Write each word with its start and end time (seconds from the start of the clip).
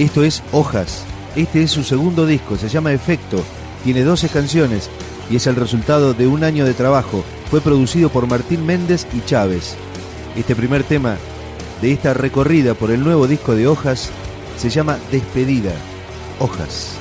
Esto 0.00 0.24
es 0.24 0.42
Hojas. 0.52 1.04
Este 1.36 1.62
es 1.62 1.72
su 1.72 1.84
segundo 1.84 2.24
disco, 2.24 2.56
se 2.56 2.70
llama 2.70 2.90
Efecto. 2.90 3.44
Tiene 3.84 4.02
12 4.02 4.30
canciones 4.30 4.88
y 5.28 5.36
es 5.36 5.46
el 5.46 5.56
resultado 5.56 6.14
de 6.14 6.26
un 6.26 6.42
año 6.42 6.64
de 6.64 6.72
trabajo. 6.72 7.22
Fue 7.50 7.60
producido 7.60 8.08
por 8.08 8.26
Martín 8.26 8.64
Méndez 8.64 9.06
y 9.12 9.20
Chávez. 9.26 9.76
Este 10.36 10.56
primer 10.56 10.84
tema 10.84 11.18
de 11.82 11.92
esta 11.92 12.14
recorrida 12.14 12.72
por 12.72 12.90
el 12.90 13.04
nuevo 13.04 13.26
disco 13.26 13.54
de 13.54 13.66
Hojas 13.66 14.08
se 14.56 14.70
llama 14.70 14.96
Despedida. 15.12 15.72
Hojas. 16.38 16.96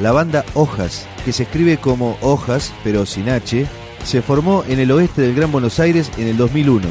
La 0.00 0.12
banda 0.12 0.44
Hojas, 0.54 1.06
que 1.24 1.32
se 1.32 1.42
escribe 1.42 1.76
como 1.76 2.16
Hojas 2.22 2.72
pero 2.82 3.04
sin 3.04 3.28
H, 3.28 3.66
se 4.02 4.22
formó 4.22 4.64
en 4.66 4.78
el 4.80 4.90
oeste 4.92 5.20
del 5.20 5.34
Gran 5.34 5.52
Buenos 5.52 5.78
Aires 5.78 6.10
en 6.16 6.26
el 6.26 6.38
2001. 6.38 6.88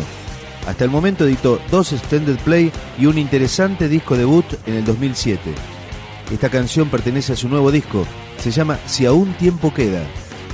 Hasta 0.67 0.83
el 0.83 0.91
momento 0.91 1.25
editó 1.25 1.59
dos 1.71 1.91
extended 1.91 2.37
play 2.39 2.71
y 2.99 3.07
un 3.07 3.17
interesante 3.17 3.87
disco 3.87 4.15
debut 4.15 4.45
en 4.67 4.75
el 4.75 4.85
2007. 4.85 5.39
Esta 6.31 6.49
canción 6.49 6.89
pertenece 6.89 7.33
a 7.33 7.35
su 7.35 7.49
nuevo 7.49 7.71
disco, 7.71 8.05
se 8.37 8.51
llama 8.51 8.77
Si 8.85 9.07
aún 9.07 9.33
tiempo 9.33 9.73
queda. 9.73 10.03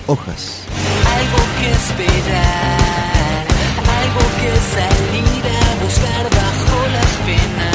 Hojas. 0.08 0.64
Algo 1.06 1.38
que 1.60 1.72
esperar, 1.72 3.48
algo 4.02 4.22
que 4.40 4.52
salir 4.72 5.44
a 5.52 5.84
buscar 5.84 6.24
bajo 6.30 6.88
las 6.94 7.12
penas, 7.26 7.75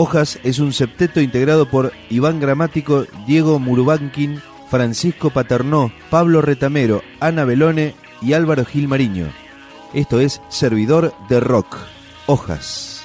Hojas 0.00 0.38
es 0.44 0.60
un 0.60 0.72
septeto 0.72 1.20
integrado 1.20 1.68
por 1.68 1.92
Iván 2.08 2.38
Gramático, 2.38 3.04
Diego 3.26 3.58
Murubankin, 3.58 4.40
Francisco 4.70 5.30
Paternó, 5.30 5.90
Pablo 6.08 6.40
Retamero, 6.40 7.02
Ana 7.18 7.44
Belone 7.44 7.96
y 8.22 8.32
Álvaro 8.34 8.64
Gil 8.64 8.86
Mariño. 8.86 9.26
Esto 9.94 10.20
es 10.20 10.40
Servidor 10.50 11.12
de 11.28 11.40
Rock. 11.40 11.78
Hojas. 12.26 13.02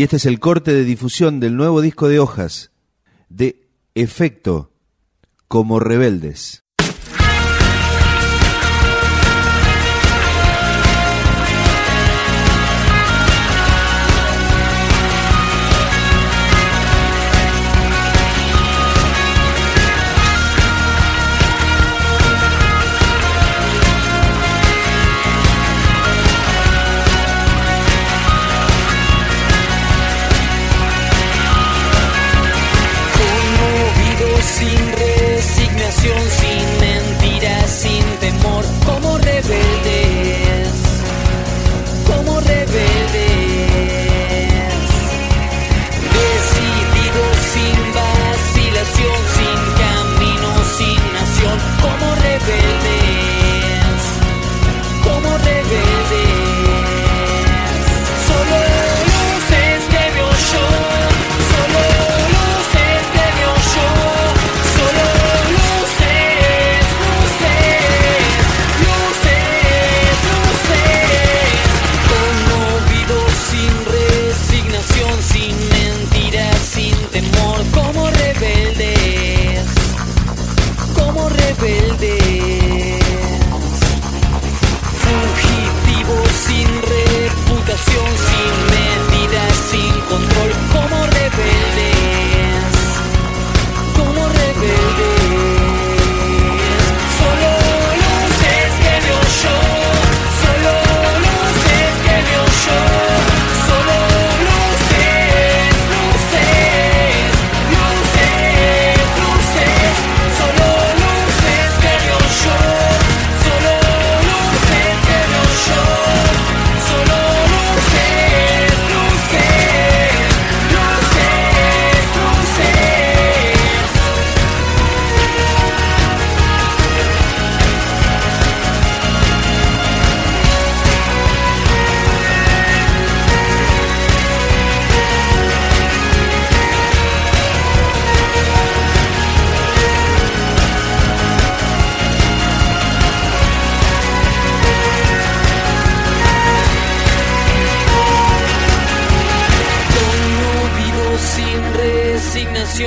Y 0.00 0.02
este 0.02 0.16
es 0.16 0.24
el 0.24 0.40
corte 0.40 0.72
de 0.72 0.84
difusión 0.84 1.40
del 1.40 1.58
nuevo 1.58 1.82
disco 1.82 2.08
de 2.08 2.20
hojas 2.20 2.72
de 3.28 3.68
Efecto 3.94 4.72
como 5.46 5.78
Rebeldes. 5.78 6.64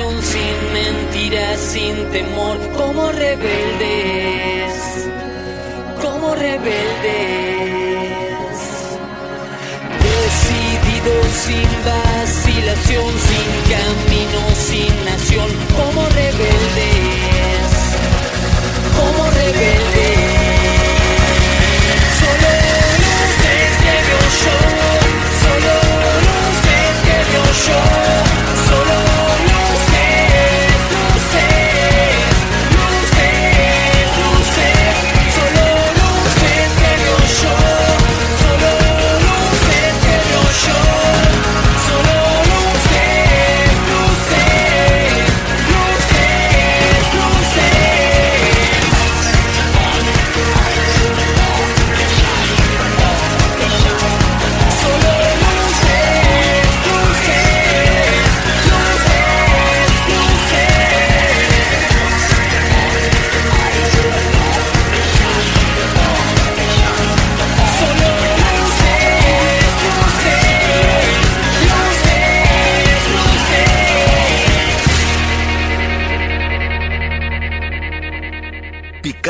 sin 0.02 0.72
mentiras, 0.72 1.60
sin 1.60 2.10
temor, 2.10 2.58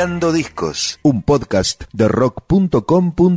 Picando 0.05 0.31
Discos, 0.31 0.99
un 1.01 1.23
podcast 1.23 1.85
de 1.91 2.07
rock.com. 2.07 3.11